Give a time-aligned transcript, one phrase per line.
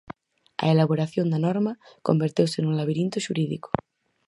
[0.63, 1.73] A elaboración da norma
[2.07, 3.69] converteuse nun labirinto xurídico.